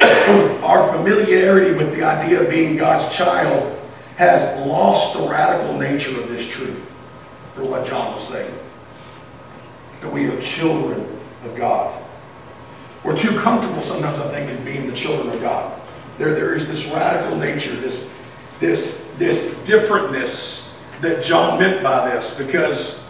our 0.64 0.92
familiarity 0.96 1.76
with 1.76 1.94
the 1.94 2.04
idea 2.04 2.42
of 2.42 2.50
being 2.50 2.76
God's 2.76 3.14
child 3.14 3.79
has 4.20 4.66
lost 4.66 5.16
the 5.16 5.26
radical 5.26 5.78
nature 5.78 6.20
of 6.20 6.28
this 6.28 6.46
truth 6.46 6.78
for 7.54 7.64
what 7.64 7.86
John 7.86 8.10
was 8.10 8.28
saying. 8.28 8.54
That 10.02 10.12
we 10.12 10.26
are 10.26 10.38
children 10.42 11.00
of 11.42 11.56
God. 11.56 11.98
We're 13.02 13.16
too 13.16 13.34
comfortable 13.38 13.80
sometimes, 13.80 14.18
I 14.18 14.28
think, 14.28 14.50
as 14.50 14.60
being 14.60 14.86
the 14.86 14.92
children 14.92 15.34
of 15.34 15.40
God. 15.40 15.80
There, 16.18 16.34
there 16.34 16.54
is 16.54 16.68
this 16.68 16.84
radical 16.88 17.34
nature, 17.34 17.74
this, 17.76 18.22
this, 18.58 19.10
this 19.16 19.66
differentness 19.66 20.70
that 21.00 21.24
John 21.24 21.58
meant 21.58 21.82
by 21.82 22.10
this 22.10 22.36
because 22.36 23.02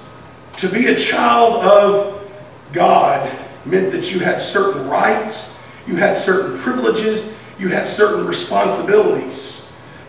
to 0.58 0.68
be 0.68 0.86
a 0.86 0.94
child 0.94 1.64
of 1.64 2.30
God 2.72 3.36
meant 3.66 3.90
that 3.90 4.12
you 4.12 4.20
had 4.20 4.40
certain 4.40 4.88
rights, 4.88 5.58
you 5.88 5.96
had 5.96 6.16
certain 6.16 6.56
privileges, 6.56 7.36
you 7.58 7.66
had 7.66 7.88
certain 7.88 8.28
responsibilities. 8.28 9.59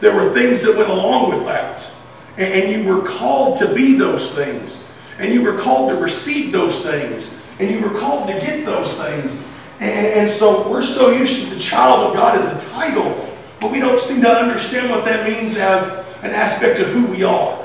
There 0.02 0.14
were 0.14 0.34
things 0.34 0.62
that 0.64 0.76
went 0.76 0.90
along 0.90 1.32
with 1.32 1.46
that. 1.46 1.90
And, 2.38 2.72
you 2.72 2.92
were 2.92 3.08
called 3.08 3.58
to 3.60 3.74
be 3.74 3.96
those 3.98 4.32
things. 4.34 4.88
And 5.20 5.34
you 5.34 5.44
were 5.44 5.58
called 5.58 5.92
to 5.92 5.96
receive 5.96 6.52
those 6.52 6.82
things. 6.82 7.42
And 7.60 7.70
you 7.70 7.80
were 7.82 7.98
called 8.00 8.28
to 8.28 8.34
get 8.34 8.66
those 8.66 8.98
things. 8.98 9.46
And 9.80 10.30
so 10.30 10.70
we're 10.70 10.82
so 10.82 11.12
used 11.12 11.44
to 11.44 11.54
the 11.54 11.60
child 11.60 12.08
of 12.08 12.14
God 12.16 12.38
as 12.38 12.68
a 12.68 12.70
title, 12.72 13.28
but 13.60 13.72
we 13.72 13.80
don't 13.80 14.00
seem 14.00 14.22
to 14.22 14.30
understand 14.30 14.92
what 14.92 15.06
that 15.06 15.28
means 15.28 15.58
as 15.58 15.88
an 16.22 16.32
aspect 16.32 16.80
of 16.80 16.88
who 16.90 17.08
we 17.08 17.24
are. 17.24 17.64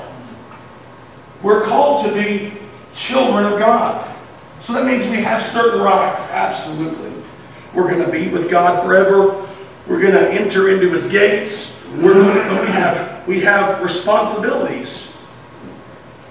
We're 1.43 1.63
called 1.63 2.05
to 2.05 2.13
be 2.13 2.53
children 2.95 3.45
of 3.45 3.59
God. 3.59 4.15
So 4.61 4.73
that 4.73 4.85
means 4.85 5.05
we 5.07 5.17
have 5.17 5.41
certain 5.41 5.79
rights, 5.81 6.31
absolutely. 6.31 7.13
We're 7.73 7.89
going 7.89 8.03
to 8.03 8.11
be 8.11 8.29
with 8.29 8.49
God 8.49 8.83
forever. 8.83 9.46
We're 9.87 10.01
going 10.01 10.13
to 10.13 10.29
enter 10.31 10.69
into 10.69 10.91
his 10.91 11.07
gates. 11.09 11.85
We're 11.95 12.13
going 12.13 12.35
to, 12.35 12.61
we 12.61 12.67
have 12.67 13.27
we 13.27 13.41
have 13.41 13.81
responsibilities 13.81 15.17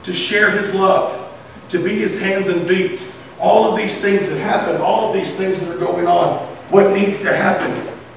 to 0.03 0.13
share 0.13 0.51
his 0.51 0.75
love, 0.75 1.39
to 1.69 1.83
be 1.83 1.99
his 1.99 2.21
hands 2.21 2.49
and 2.49 2.67
feet. 2.67 3.07
All 3.39 3.71
of 3.71 3.77
these 3.77 4.01
things 4.01 4.31
that 4.31 4.39
happen, 4.39 4.81
all 4.81 5.09
of 5.09 5.15
these 5.15 5.37
things 5.37 5.61
that 5.61 5.75
are 5.75 5.79
going 5.79 6.07
on, 6.07 6.39
what 6.71 6.95
needs 6.95 7.21
to 7.23 7.35
happen. 7.35 7.71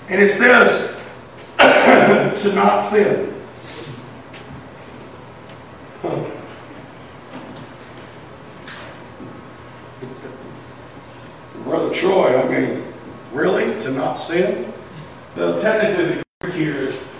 And 0.07 0.21
it 0.21 0.29
says 0.29 1.01
to 1.57 2.53
not 2.55 2.77
sin. 2.77 3.33
Brother 11.63 11.93
Troy, 11.93 12.41
I 12.41 12.49
mean, 12.49 12.83
really? 13.33 13.79
To 13.81 13.91
not 13.91 14.13
sin? 14.13 14.71
Well, 15.35 15.59
technically, 15.59 16.15
the 16.15 16.23
Greek 16.41 16.55
here 16.55 16.75
is 16.77 17.15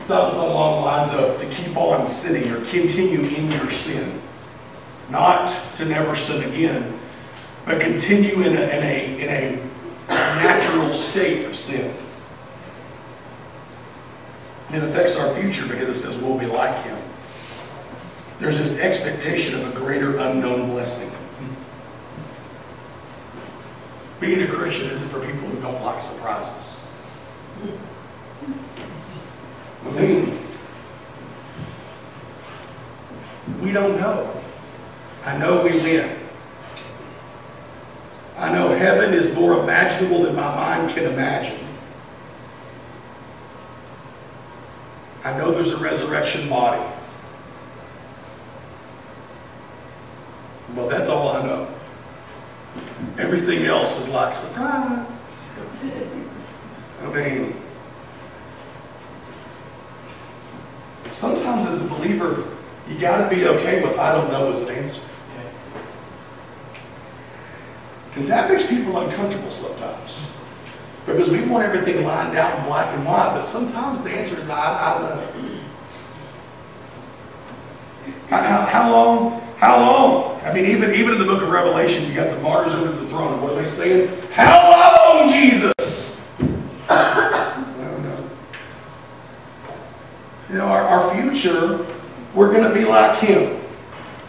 something 0.00 0.38
along 0.38 0.80
the 0.80 0.86
lines 0.86 1.12
of 1.12 1.40
to 1.40 1.46
keep 1.46 1.76
on 1.76 2.06
sinning 2.06 2.52
or 2.52 2.62
continue 2.74 3.20
in 3.20 3.50
your 3.50 3.70
sin. 3.70 4.20
Not 5.10 5.50
to 5.76 5.84
never 5.84 6.16
sin 6.16 6.42
again, 6.50 6.98
but 7.64 7.80
continue 7.80 8.42
in 8.42 8.56
a, 8.56 8.62
in 8.62 8.82
a, 8.82 9.20
in 9.20 9.28
a 9.28 9.56
natural 10.08 10.92
state 10.92 11.46
of 11.46 11.54
sin. 11.54 11.94
It 14.72 14.82
affects 14.82 15.16
our 15.16 15.32
future 15.34 15.68
because 15.68 15.88
it 15.88 15.94
says 15.94 16.18
we'll 16.18 16.38
be 16.38 16.46
like 16.46 16.76
him. 16.84 16.98
There's 18.40 18.58
this 18.58 18.80
expectation 18.80 19.54
of 19.60 19.74
a 19.74 19.78
greater 19.78 20.16
unknown 20.16 20.70
blessing. 20.70 21.12
Being 24.20 24.42
a 24.42 24.46
Christian 24.46 24.88
isn't 24.90 25.08
for 25.08 25.20
people 25.20 25.48
who 25.48 25.60
don't 25.60 25.82
like 25.82 26.00
surprises. 26.00 26.78
Hmm. 27.60 27.76
I 29.88 29.90
mean, 30.00 30.43
we 33.64 33.72
don't 33.72 33.96
know. 33.96 34.30
I 35.24 35.38
know 35.38 35.64
we 35.64 35.70
win. 35.70 36.18
I 38.36 38.52
know 38.52 38.68
heaven 38.76 39.14
is 39.14 39.34
more 39.34 39.62
imaginable 39.62 40.22
than 40.22 40.34
my 40.34 40.54
mind 40.54 40.94
can 40.94 41.04
imagine. 41.04 41.58
I 45.24 45.36
know 45.38 45.50
there's 45.50 45.72
a 45.72 45.78
resurrection 45.78 46.50
body. 46.50 46.82
Well, 50.74 50.88
that's 50.88 51.08
all 51.08 51.28
I 51.30 51.46
know. 51.46 51.68
Everything 53.16 53.64
else 53.64 53.98
is 53.98 54.10
like 54.10 54.36
surprise. 54.36 55.06
I 57.02 57.12
mean, 57.14 57.54
sometimes 61.08 61.64
as 61.64 61.82
a 61.82 61.88
believer, 61.88 62.53
you 62.88 62.98
got 62.98 63.28
to 63.28 63.34
be 63.34 63.46
okay 63.46 63.82
with 63.82 63.98
I 63.98 64.12
don't 64.12 64.30
know 64.30 64.50
as 64.50 64.60
an 64.60 64.70
answer. 64.70 65.02
And 68.16 68.28
that 68.28 68.50
makes 68.50 68.66
people 68.66 68.96
uncomfortable 68.98 69.50
sometimes. 69.50 70.22
Because 71.06 71.28
we 71.28 71.42
want 71.42 71.64
everything 71.64 72.04
lined 72.04 72.36
out 72.36 72.58
in 72.58 72.64
black 72.64 72.94
and 72.96 73.04
white, 73.04 73.32
but 73.34 73.42
sometimes 73.42 74.00
the 74.02 74.10
answer 74.10 74.38
is 74.38 74.48
I, 74.48 74.56
I 74.56 74.98
don't 74.98 75.16
know. 75.16 75.60
How, 78.28 78.66
how, 78.66 78.90
long? 78.90 79.40
How 79.58 79.80
long? 79.80 80.40
I 80.42 80.52
mean, 80.52 80.66
even, 80.66 80.94
even 80.94 81.12
in 81.14 81.18
the 81.18 81.24
book 81.24 81.42
of 81.42 81.50
Revelation, 81.50 82.08
you 82.08 82.14
got 82.14 82.34
the 82.34 82.40
martyrs 82.40 82.74
under 82.74 82.92
the 82.92 83.08
throne. 83.08 83.42
What 83.42 83.52
are 83.52 83.56
they 83.56 83.64
saying? 83.64 84.16
How 84.30 85.18
long, 85.18 85.28
Jesus? 85.28 85.72
I 86.88 87.64
don't 87.76 88.02
know. 88.02 88.30
You 90.48 90.54
know, 90.56 90.66
our, 90.66 90.82
our 90.82 91.14
future, 91.14 91.86
we're 92.34 92.52
going 92.52 92.64
to 92.64 92.74
be 92.74 92.84
like 92.84 93.18
him. 93.18 93.56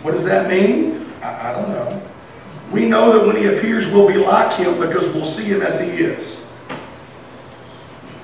What 0.02 0.12
does 0.12 0.26
that 0.26 0.50
mean? 0.50 1.06
I, 1.22 1.50
I 1.50 1.52
don't 1.54 1.70
know. 1.70 2.02
We 2.72 2.88
know 2.88 3.18
that 3.18 3.26
when 3.26 3.36
he 3.36 3.46
appears, 3.46 3.88
we'll 3.88 4.08
be 4.08 4.18
like 4.18 4.58
him 4.58 4.80
because 4.80 5.13
we'll 5.13 5.26
see 5.26 5.46
him 5.46 5.62
as 5.62 5.80
he 5.82 5.89
is. 5.89 6.36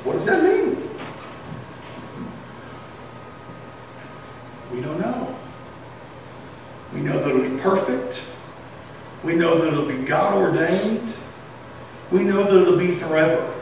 What 0.03 0.13
does 0.13 0.25
that 0.25 0.43
mean? 0.43 0.77
We 4.71 4.81
don't 4.81 4.99
know. 4.99 5.35
We 6.93 7.01
know 7.01 7.19
that 7.19 7.27
it'll 7.27 7.41
be 7.41 7.61
perfect. 7.61 8.23
We 9.23 9.35
know 9.35 9.59
that 9.59 9.67
it'll 9.67 9.87
be 9.87 10.03
God 10.05 10.33
ordained. 10.33 11.13
We 12.11 12.23
know 12.23 12.43
that 12.43 12.61
it'll 12.61 12.77
be 12.77 12.91
forever. 12.91 13.53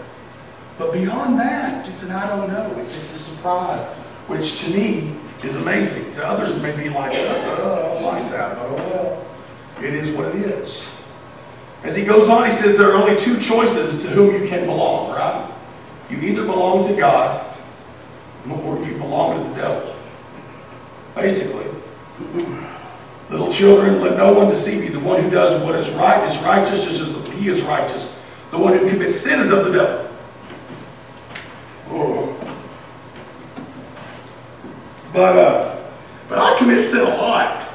But 0.78 0.94
beyond 0.94 1.38
that, 1.40 1.88
it's 1.90 2.04
an 2.04 2.12
I 2.12 2.28
don't 2.28 2.48
know. 2.48 2.74
It's, 2.80 2.98
it's 2.98 3.14
a 3.14 3.18
surprise, 3.18 3.84
which 4.28 4.62
to 4.62 4.72
me 4.72 5.14
is 5.44 5.56
amazing. 5.56 6.12
To 6.12 6.28
others, 6.28 6.58
it 6.58 6.64
may 6.64 6.76
be 6.76 6.90
like, 6.90 7.12
oh, 7.16 7.74
I 7.74 7.94
don't 7.94 8.04
like 8.04 8.32
that. 8.32 8.56
But 8.58 8.66
oh 8.66 8.76
well, 8.76 9.26
it 9.82 9.94
is 9.94 10.12
what 10.12 10.36
it 10.36 10.36
is. 10.36 10.96
As 11.84 11.96
he 11.96 12.04
goes 12.04 12.28
on, 12.28 12.46
he 12.46 12.52
says 12.52 12.78
there 12.78 12.92
are 12.92 12.96
only 12.96 13.16
two 13.16 13.40
choices 13.40 14.04
to 14.04 14.10
whom 14.10 14.42
you 14.42 14.48
can 14.48 14.66
belong, 14.66 15.12
right? 15.12 15.50
You 16.10 16.18
either 16.18 16.46
belong 16.46 16.86
to 16.88 16.96
God 16.96 17.56
or 18.50 18.84
you 18.84 18.98
belong 18.98 19.44
to 19.44 19.50
the 19.50 19.56
devil. 19.56 19.96
Basically. 21.16 21.66
Little 23.30 23.52
children, 23.52 24.02
let 24.02 24.18
no 24.18 24.34
one 24.34 24.50
deceive 24.50 24.84
you. 24.84 24.90
The 24.90 25.00
one 25.00 25.22
who 25.22 25.30
does 25.30 25.64
what 25.64 25.76
is 25.76 25.90
right 25.92 26.24
is 26.28 26.38
righteous 26.40 26.84
just 26.84 27.00
as 27.00 27.34
he 27.36 27.48
is 27.48 27.62
righteous. 27.62 28.22
The 28.52 28.58
one 28.58 28.74
who 28.74 28.90
commits 28.90 29.16
sin 29.16 29.40
is 29.40 29.52
of 29.52 29.66
the 29.66 29.72
devil. 29.72 30.12
Oh. 31.92 32.36
But, 35.14 35.38
uh, 35.38 35.76
but 36.28 36.38
I 36.38 36.58
commit 36.58 36.82
sin 36.84 37.02
a 37.02 37.16
lot. 37.16 37.68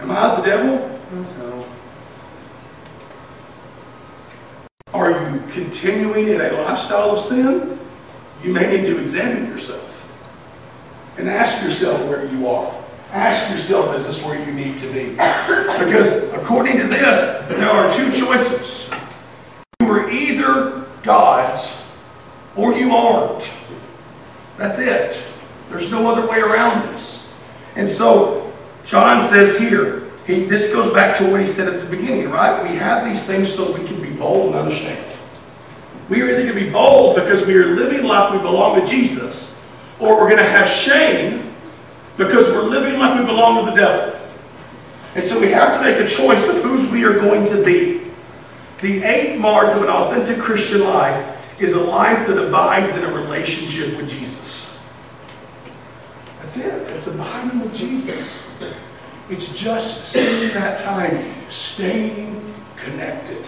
Am 0.00 0.10
I 0.10 0.36
the 0.36 0.42
devil? 0.42 1.00
No. 1.12 1.64
Are 4.94 5.10
you 5.10 5.42
continuing 5.52 6.28
in 6.28 6.40
a 6.40 6.52
lifestyle 6.62 7.12
of 7.12 7.18
sin? 7.18 7.78
You 8.42 8.52
may 8.52 8.68
need 8.68 8.86
to 8.86 9.00
examine 9.00 9.46
yourself 9.46 9.84
and 11.18 11.28
ask 11.28 11.62
yourself 11.62 12.04
where 12.08 12.24
you 12.26 12.48
are. 12.48 12.74
Ask 13.10 13.50
yourself, 13.50 13.94
is 13.94 14.06
this 14.06 14.24
where 14.24 14.38
you 14.44 14.52
need 14.52 14.76
to 14.78 14.86
be? 14.92 15.10
Because 15.10 16.32
according 16.34 16.78
to 16.78 16.84
this, 16.84 17.46
there 17.48 17.70
are 17.70 17.90
two 17.90 18.10
choices. 18.12 18.90
You 19.80 19.90
are 19.90 20.10
either 20.10 20.84
God's 21.02 21.82
or 22.56 22.74
you 22.74 22.92
aren't. 22.92 23.50
That's 24.56 24.78
it. 24.78 25.24
There's 25.70 25.90
no 25.90 26.10
other 26.10 26.26
way 26.26 26.40
around 26.40 26.88
this. 26.88 27.32
And 27.76 27.88
so, 27.88 28.52
John 28.84 29.20
says 29.20 29.58
here, 29.58 30.04
he, 30.26 30.44
this 30.44 30.72
goes 30.72 30.92
back 30.92 31.16
to 31.18 31.30
what 31.30 31.40
he 31.40 31.46
said 31.46 31.72
at 31.72 31.80
the 31.80 31.88
beginning, 31.88 32.30
right? 32.30 32.62
We 32.62 32.76
have 32.76 33.04
these 33.04 33.24
things 33.24 33.52
so 33.52 33.72
we 33.72 33.86
can 33.86 34.00
be 34.00 34.10
bold 34.10 34.54
and 34.54 34.56
understand. 34.56 35.04
We 36.08 36.22
are 36.22 36.28
either 36.28 36.42
going 36.42 36.54
to 36.54 36.64
be 36.64 36.70
bold 36.70 37.16
because 37.16 37.46
we 37.46 37.54
are 37.56 37.74
living 37.74 38.06
like 38.06 38.32
we 38.32 38.38
belong 38.38 38.80
to 38.80 38.86
Jesus, 38.86 39.62
or 40.00 40.16
we're 40.16 40.30
going 40.30 40.38
to 40.38 40.50
have 40.50 40.66
shame 40.66 41.52
because 42.16 42.48
we're 42.48 42.64
living 42.64 42.98
like 42.98 43.18
we 43.18 43.26
belong 43.26 43.64
to 43.64 43.70
the 43.70 43.76
devil. 43.76 44.20
And 45.14 45.26
so 45.26 45.40
we 45.40 45.50
have 45.50 45.74
to 45.74 45.82
make 45.82 45.96
a 45.96 46.06
choice 46.06 46.48
of 46.48 46.62
whose 46.62 46.90
we 46.90 47.04
are 47.04 47.14
going 47.14 47.46
to 47.46 47.64
be. 47.64 48.02
The 48.80 49.02
eighth 49.02 49.38
mark 49.38 49.74
of 49.74 49.82
an 49.82 49.88
authentic 49.88 50.38
Christian 50.38 50.84
life 50.84 51.60
is 51.60 51.72
a 51.72 51.80
life 51.80 52.26
that 52.28 52.38
abides 52.38 52.96
in 52.96 53.04
a 53.04 53.12
relationship 53.12 53.96
with 53.96 54.08
Jesus. 54.08 54.47
That's 56.48 56.64
it. 56.64 56.88
It's 56.96 57.06
abiding 57.06 57.60
with 57.60 57.74
Jesus. 57.74 58.42
It's 59.28 59.60
just 59.60 60.08
spending 60.08 60.48
that 60.54 60.78
time 60.78 61.34
staying 61.50 62.54
connected. 62.74 63.44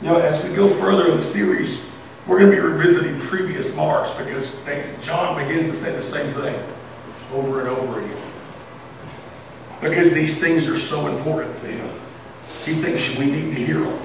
You 0.00 0.06
know, 0.06 0.20
as 0.20 0.48
we 0.48 0.54
go 0.54 0.68
further 0.68 1.10
in 1.10 1.16
the 1.16 1.22
series, 1.24 1.90
we're 2.28 2.38
going 2.38 2.52
to 2.52 2.56
be 2.56 2.62
revisiting 2.62 3.18
previous 3.22 3.74
marks 3.74 4.12
because 4.12 4.64
John 5.04 5.44
begins 5.44 5.68
to 5.68 5.74
say 5.74 5.96
the 5.96 6.00
same 6.00 6.32
thing 6.32 6.62
over 7.32 7.58
and 7.58 7.70
over 7.70 7.98
again. 7.98 8.29
Because 9.80 10.12
these 10.12 10.38
things 10.38 10.68
are 10.68 10.76
so 10.76 11.06
important 11.06 11.56
to 11.58 11.66
him. 11.68 11.90
He 12.64 12.74
thinks 12.74 13.16
we 13.16 13.26
need 13.26 13.54
to 13.54 13.64
hear 13.64 13.80
them. 13.80 14.02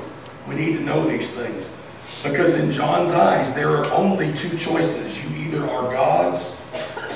We 0.48 0.56
need 0.56 0.78
to 0.78 0.84
know 0.84 1.06
these 1.08 1.32
things. 1.32 1.76
Because 2.24 2.58
in 2.58 2.72
John's 2.72 3.12
eyes, 3.12 3.54
there 3.54 3.70
are 3.70 3.92
only 3.92 4.34
two 4.34 4.58
choices. 4.58 5.24
You 5.24 5.36
either 5.38 5.70
are 5.70 5.92
God's 5.92 6.60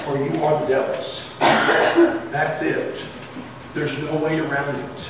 or 0.08 0.18
you 0.18 0.44
are 0.44 0.60
the 0.62 0.68
devil's. 0.68 1.30
That's 1.40 2.62
it. 2.62 3.04
There's 3.74 3.98
no 4.04 4.18
way 4.18 4.40
around 4.40 4.76
it. 4.76 5.10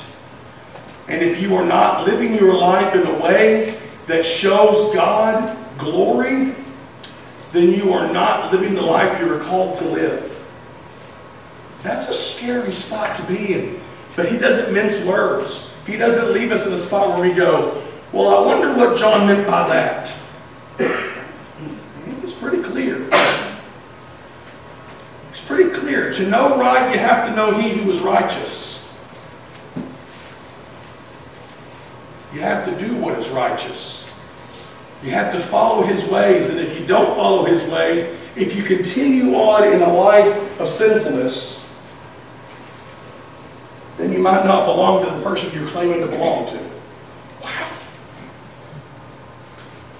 And 1.08 1.22
if 1.22 1.42
you 1.42 1.56
are 1.56 1.64
not 1.64 2.06
living 2.06 2.34
your 2.34 2.56
life 2.56 2.94
in 2.94 3.06
a 3.06 3.18
way 3.20 3.78
that 4.06 4.24
shows 4.24 4.94
God 4.94 5.56
glory, 5.76 6.54
then 7.52 7.72
you 7.72 7.92
are 7.92 8.12
not 8.12 8.52
living 8.52 8.74
the 8.74 8.82
life 8.82 9.18
you 9.20 9.32
are 9.32 9.40
called 9.40 9.74
to 9.76 9.84
live. 9.86 10.39
That's 11.82 12.08
a 12.08 12.12
scary 12.12 12.72
spot 12.72 13.16
to 13.16 13.22
be 13.22 13.54
in. 13.54 13.80
But 14.16 14.30
he 14.30 14.38
doesn't 14.38 14.74
mince 14.74 15.04
words. 15.04 15.74
He 15.86 15.96
doesn't 15.96 16.34
leave 16.34 16.52
us 16.52 16.66
in 16.66 16.72
a 16.72 16.78
spot 16.78 17.08
where 17.08 17.28
we 17.28 17.34
go, 17.34 17.82
well, 18.12 18.28
I 18.28 18.46
wonder 18.46 18.74
what 18.74 18.98
John 18.98 19.26
meant 19.26 19.46
by 19.46 19.68
that. 19.68 20.14
It 20.78 22.22
was 22.22 22.32
pretty 22.32 22.62
clear. 22.62 23.08
It's 25.30 25.40
pretty 25.46 25.70
clear. 25.70 26.12
To 26.12 26.28
know 26.28 26.58
right, 26.58 26.92
you 26.92 26.98
have 26.98 27.28
to 27.28 27.34
know 27.34 27.58
he 27.58 27.70
who 27.70 27.88
was 27.88 28.00
righteous. 28.00 28.78
You 32.34 32.40
have 32.40 32.64
to 32.66 32.86
do 32.86 32.94
what 32.96 33.18
is 33.18 33.28
righteous. 33.30 34.08
You 35.02 35.10
have 35.12 35.32
to 35.32 35.40
follow 35.40 35.82
his 35.82 36.04
ways. 36.08 36.50
And 36.50 36.60
if 36.60 36.78
you 36.78 36.86
don't 36.86 37.16
follow 37.16 37.44
his 37.44 37.64
ways, 37.64 38.02
if 38.36 38.54
you 38.54 38.62
continue 38.62 39.34
on 39.34 39.72
in 39.72 39.82
a 39.82 39.92
life 39.92 40.60
of 40.60 40.68
sinfulness, 40.68 41.59
then 44.00 44.12
you 44.12 44.18
might 44.18 44.44
not 44.44 44.66
belong 44.66 45.04
to 45.04 45.10
the 45.14 45.22
person 45.22 45.52
you're 45.52 45.68
claiming 45.68 46.00
to 46.00 46.06
belong 46.06 46.46
to. 46.46 46.56
Wow. 47.42 47.70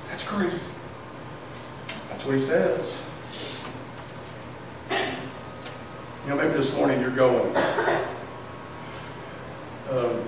That's 0.09 0.23
crazy. 0.23 0.67
That's 2.09 2.25
what 2.25 2.33
he 2.33 2.39
says. 2.39 2.99
You 4.91 6.29
know, 6.29 6.37
maybe 6.37 6.53
this 6.55 6.77
morning 6.77 7.01
you're 7.01 7.11
going, 7.11 7.55
um, 9.91 10.23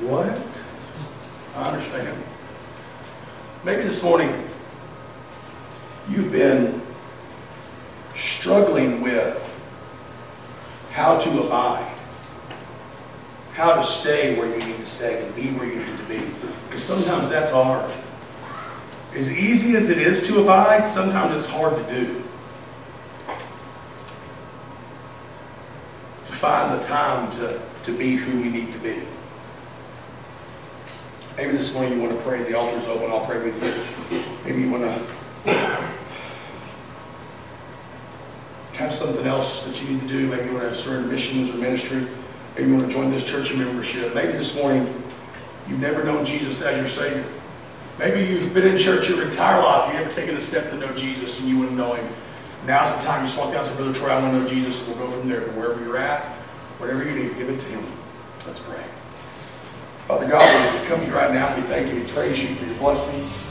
what? 0.00 0.42
I 1.56 1.68
understand. 1.68 2.16
Maybe 3.64 3.82
this 3.82 4.02
morning 4.02 4.32
you've 6.08 6.32
been 6.32 6.80
struggling 8.14 9.00
with 9.00 9.36
how 10.90 11.18
to 11.18 11.42
abide, 11.42 11.89
how 13.52 13.74
to 13.74 13.82
stay 13.82 14.38
where 14.38 14.48
you 14.48 14.66
need 14.66 14.76
to 14.76 14.84
stay 14.84 15.24
and 15.24 15.34
be 15.34 15.48
where 15.50 15.66
you 15.66 15.76
need 15.76 15.98
to 15.98 16.04
be. 16.04 16.20
Because 16.66 16.82
sometimes 16.82 17.30
that's 17.30 17.50
hard. 17.50 17.90
As 19.14 19.36
easy 19.36 19.76
as 19.76 19.90
it 19.90 19.98
is 19.98 20.26
to 20.28 20.40
abide, 20.40 20.86
sometimes 20.86 21.34
it's 21.34 21.48
hard 21.48 21.76
to 21.76 21.94
do. 21.94 22.22
To 26.26 26.32
find 26.32 26.80
the 26.80 26.84
time 26.86 27.30
to, 27.32 27.60
to 27.84 27.92
be 27.96 28.16
who 28.16 28.40
we 28.40 28.48
need 28.48 28.72
to 28.72 28.78
be. 28.78 29.00
Maybe 31.36 31.52
this 31.52 31.74
morning 31.74 31.94
you 31.94 32.00
want 32.00 32.16
to 32.16 32.22
pray, 32.22 32.42
the 32.42 32.54
altar's 32.54 32.86
open, 32.86 33.10
I'll 33.10 33.24
pray 33.24 33.42
with 33.42 33.62
you. 34.10 34.22
Maybe 34.44 34.62
you 34.62 34.70
want 34.70 34.84
to 34.84 35.20
have 38.78 38.94
something 38.94 39.26
else 39.26 39.64
that 39.64 39.80
you 39.82 39.88
need 39.88 40.00
to 40.02 40.08
do. 40.08 40.26
Maybe 40.28 40.46
you 40.46 40.54
want 40.54 40.68
to 40.68 40.74
surrender 40.74 41.08
missions 41.08 41.50
or 41.50 41.54
ministry. 41.54 42.06
Maybe 42.54 42.70
you 42.70 42.76
want 42.76 42.88
to 42.88 42.94
join 42.94 43.10
this 43.10 43.24
church 43.24 43.50
in 43.50 43.58
membership. 43.58 44.14
Maybe 44.14 44.32
this 44.32 44.56
morning 44.56 44.86
you've 45.68 45.80
never 45.80 46.04
known 46.04 46.24
Jesus 46.24 46.62
as 46.62 46.76
your 46.76 46.86
Savior. 46.86 47.24
Maybe 47.98 48.24
you've 48.24 48.54
been 48.54 48.66
in 48.66 48.78
church 48.78 49.08
your 49.08 49.22
entire 49.22 49.62
life, 49.62 49.92
you've 49.92 50.02
never 50.02 50.14
taken 50.14 50.34
a 50.36 50.40
step 50.40 50.70
to 50.70 50.76
know 50.76 50.92
Jesus 50.94 51.38
and 51.40 51.48
you 51.48 51.58
want 51.58 51.70
to 51.70 51.76
know 51.76 51.94
Him. 51.94 52.06
Now's 52.66 52.94
the 52.96 53.02
time 53.02 53.22
you 53.22 53.26
just 53.26 53.38
walk 53.38 53.52
down 53.52 53.58
and 53.58 53.66
say, 53.66 53.76
Brother 53.76 53.94
Troy, 53.94 54.08
I 54.08 54.22
want 54.22 54.34
to 54.34 54.40
know 54.40 54.46
Jesus, 54.46 54.86
and 54.86 54.96
we'll 54.96 55.06
go 55.06 55.18
from 55.18 55.28
there. 55.28 55.40
But 55.40 55.54
wherever 55.54 55.82
you're 55.82 55.96
at, 55.96 56.22
whatever 56.78 57.04
you 57.04 57.14
need, 57.14 57.36
give 57.36 57.48
it 57.48 57.58
to 57.58 57.66
Him. 57.68 57.84
Let's 58.46 58.60
pray. 58.60 58.82
Father 60.06 60.28
God, 60.28 60.80
we 60.80 60.86
come 60.86 61.00
to 61.00 61.06
you 61.06 61.14
right 61.14 61.32
now. 61.32 61.54
We 61.54 61.62
thank 61.62 61.88
you. 61.88 61.94
We 62.00 62.06
praise 62.08 62.42
you 62.42 62.54
for 62.56 62.66
your 62.66 62.74
blessings. 62.76 63.49